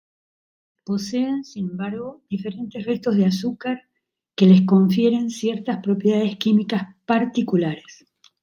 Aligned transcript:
Poseen, 0.83 1.43
sin 1.43 1.69
embargo, 1.69 2.23
diferentes 2.27 2.87
restos 2.87 3.15
de 3.17 3.25
azúcar 3.27 3.83
que 4.35 4.47
les 4.47 4.63
confieren 4.63 5.29
ciertas 5.29 5.77
propiedades 5.83 6.37
químicas 6.37 6.95
particulares. 7.05 8.07